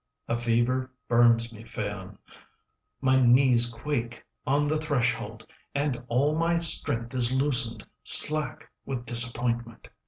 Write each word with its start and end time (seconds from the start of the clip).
A 0.27 0.35
fever 0.35 0.89
burns 1.07 1.53
me, 1.53 1.63
Phaon; 1.63 2.17
5 2.27 2.37
My 3.01 3.21
knees 3.23 3.67
quake 3.71 4.23
on 4.47 4.67
the 4.67 4.79
threshold, 4.79 5.45
And 5.75 6.03
all 6.07 6.39
my 6.39 6.57
strength 6.57 7.13
is 7.13 7.39
loosened, 7.39 7.85
Slack 8.01 8.67
with 8.83 9.05
disappointment. 9.05 9.89